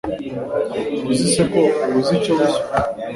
ntuzi 0.99 1.25
se 1.33 1.41
ko 1.51 1.61
ubuze 1.87 2.11
icyo 2.19 2.31
wishyura 2.37 2.75